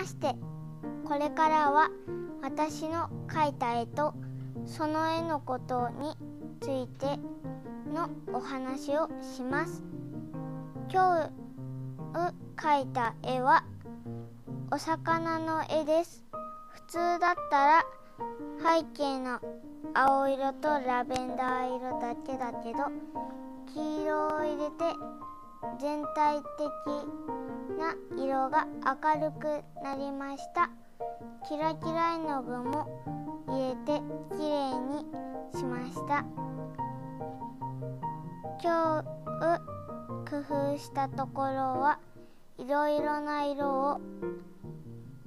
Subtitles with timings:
[0.00, 0.34] まして
[1.04, 1.90] これからは
[2.40, 4.14] 私の描いた絵と
[4.64, 6.14] その絵のことに
[6.62, 7.18] ついて
[7.92, 9.82] のお話をします。
[10.90, 11.30] 今
[12.14, 13.64] 日描いた絵は
[14.70, 16.24] お魚の絵です。
[16.70, 17.84] 普通だったら
[18.58, 19.38] 背景の
[19.92, 22.84] 青色とラベンダー色だけだけど
[23.74, 24.96] 黄色を入れて
[25.78, 26.70] 全体的
[27.78, 30.70] な色が明るくなりました
[31.48, 32.88] キラキラ絵の具も
[33.48, 34.00] 入れて
[34.36, 35.04] きれいに
[35.54, 36.24] しました
[38.62, 39.20] 今日
[40.30, 40.38] 工
[40.72, 41.48] 夫したところ
[41.80, 41.98] は
[42.58, 44.00] いろいろな色を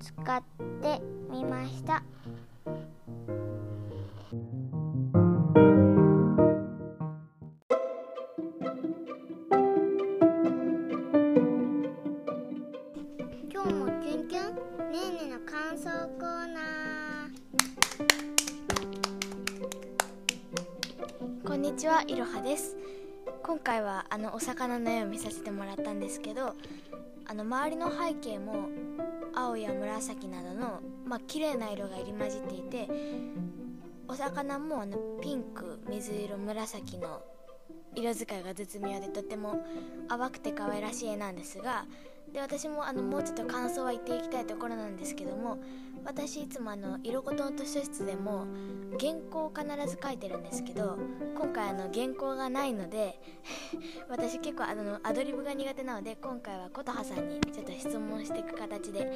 [0.00, 0.42] 使っ
[0.82, 2.02] てみました。
[21.72, 22.76] にちはいろはです。
[23.42, 26.54] 今回はあのお魚の絵を見させてもらったんですけど
[27.24, 28.68] あの周りの背景も
[29.34, 32.88] 青や紫などのまあ綺麗な色が入り混じっていて
[34.06, 37.22] お魚もあのピンク水色紫の
[37.94, 39.64] 色使いが絶妙でとても
[40.10, 41.86] 淡くて可愛らしい絵なんですが
[42.34, 45.56] で私もあのもうちょっと感想は言っていきたいところなんですけども
[46.04, 48.46] 私いつもあの色ごとの図書室でも
[48.98, 50.98] 原稿を必ず書いてるんですけど
[51.36, 53.20] 今回あの原稿がないので
[54.08, 59.10] 私結構あのアドリブが苦手なので今回は琴葉さんにちょっと質問していく形で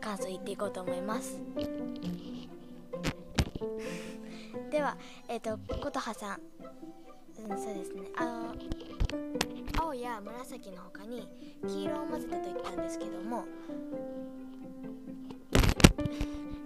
[0.00, 1.38] 感想言っていこうと思います。
[4.70, 4.96] では
[5.28, 6.40] えっ、ー、と琴葉さん、
[7.50, 8.10] うん、そうですね。
[8.16, 8.54] あの
[9.80, 11.26] 青や紫の他に
[11.66, 13.44] 黄色を混ぜたと言ったんですけども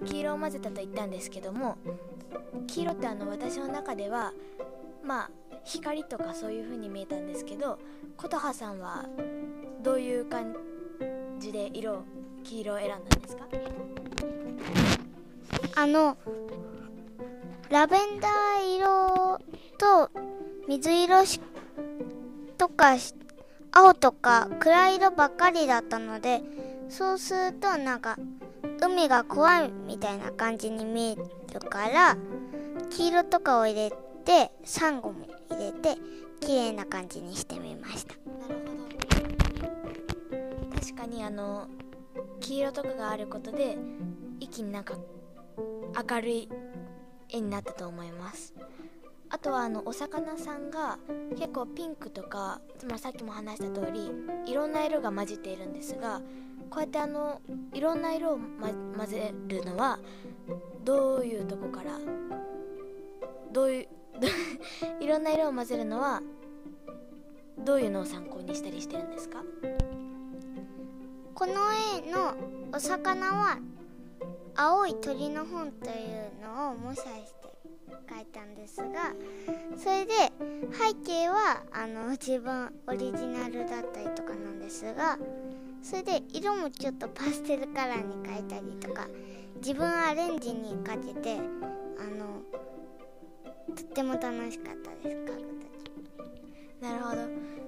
[0.05, 1.77] 黄色を混ぜたと言ったんですけども
[2.67, 4.33] 黄色ってあの私の中では
[5.05, 5.31] まあ
[5.65, 7.79] 光とかそういう風に見えたんですけど
[8.17, 9.07] 琴葉さんは
[9.83, 10.57] どういう感
[11.39, 12.03] じで色
[12.43, 13.47] 黄色を選んだんですか？
[15.75, 16.17] あの
[17.71, 19.39] ラベンダー色
[19.79, 20.11] と
[20.69, 21.25] 水色
[22.59, 22.97] とか
[23.73, 26.43] 青とか暗い色ばっかりだったので
[26.89, 28.19] そうするとなんか
[28.93, 31.17] 海が怖いみたいな感じに見え
[31.55, 32.19] るから
[32.91, 33.97] 黄色とかを入れて
[34.65, 35.97] サンゴも入れて
[36.41, 38.17] 綺麗な感じにしてみました。
[38.17, 38.83] なるほど。
[40.79, 41.69] 確かにあの
[42.41, 43.79] 黄色とかがあることで
[44.41, 44.99] 一気になんか
[46.11, 46.51] 明るい
[47.31, 48.53] 絵になったと思います。
[49.31, 50.99] あとはあのお魚さんが
[51.39, 54.13] 結構ピンクとかつまりさっきも話した通り
[54.45, 56.21] いろんな色が混じっているんですが
[56.73, 57.43] こうやってあの
[57.75, 59.99] いろんな色を、ま、混ぜるのは
[60.83, 61.99] どういうとこから
[63.53, 63.89] どういう
[65.05, 66.23] いろんな色を混ぜるのは
[67.59, 69.43] どういうのを参考にしたりしてるんですか？
[71.35, 71.53] この
[72.07, 72.35] 絵の
[72.75, 73.59] お魚は
[74.55, 77.53] 青い鳥の本というのを模写して
[78.09, 79.13] 書いたんですが
[79.77, 80.13] それで
[80.73, 85.19] 背景はあの自分オリジナルだったりとかなんですが
[85.83, 89.09] それで色もちょっとパステルカラーに変えたりとか
[89.57, 91.41] 自分アレンジにかけてあ
[92.05, 92.43] の
[93.75, 95.93] とっても楽しかったです書く時
[96.81, 97.63] なるほど。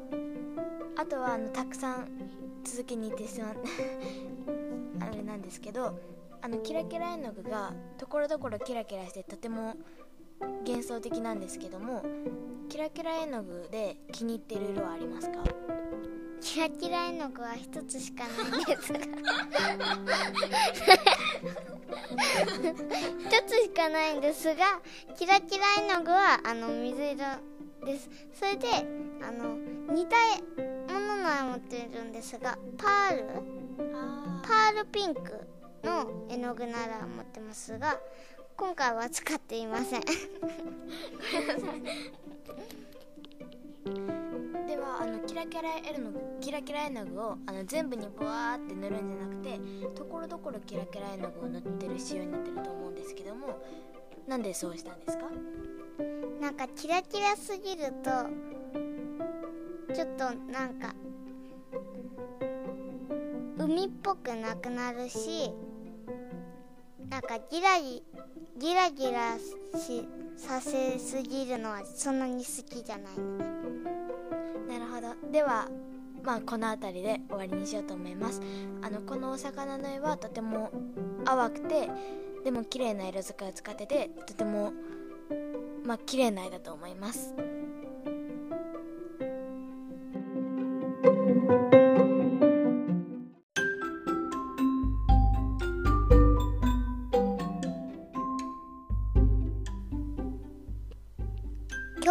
[0.96, 2.08] あとはあのたくさん
[2.64, 3.56] 続けに行ってしまう
[5.00, 5.98] あれなんですけど
[6.40, 9.74] あのキラキラ絵の具がところどころキラキラしてとても
[10.66, 12.02] 幻想的なんですけども
[12.68, 15.63] キラキラ絵の具で気に入ってる色はありますか？
[16.40, 18.98] キラキラ絵の具は一つしかないんですが。
[23.18, 24.80] 一つしかないんですが
[25.16, 27.16] キラキラ絵の具はあの水色
[27.84, 28.08] です。
[28.34, 28.68] それで
[29.22, 29.56] あの
[29.94, 30.16] 似た
[30.92, 33.24] ものの絵持ってるんですがパール。
[34.42, 35.20] パールピンク
[35.82, 37.98] の絵の具なら持ってますが
[38.56, 40.00] 今回は使っていません。
[40.00, 40.12] では
[41.56, 42.93] あのキ
[45.44, 46.10] ラキラ絵の
[46.40, 49.60] キラキラ絵の具をあの全部にブワーって塗るんじゃなくて
[49.94, 53.62] ところどころキラキラ絵の具を塗ってる仕様になってると思うんですけども
[54.26, 55.26] なんでそうしたんですか？
[56.40, 58.10] なんかキラキラすぎると
[59.94, 60.94] ちょっとなんか
[63.58, 65.52] 海っぽくなくなるし
[67.10, 68.02] なんかギラギ
[68.58, 69.36] ギラギラ
[69.78, 75.30] しさせすぎるのはそんなに好きじゃないのでなるほど。
[75.30, 75.68] では
[76.22, 78.40] まあこの辺りで終わりにしようと思います。
[78.82, 80.70] あのこのお魚の絵はとても
[81.24, 81.88] 淡くて
[82.44, 84.72] でも綺麗な色使いを使っててとても
[85.84, 87.34] まあ綺麗な絵だと思います。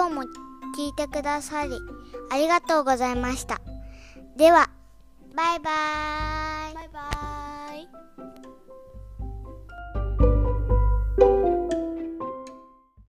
[0.04, 0.24] 今日も
[0.78, 1.72] 聞いてくださり
[2.30, 3.62] ありがとうございました。
[4.36, 4.70] では
[5.34, 6.63] バイバーイ。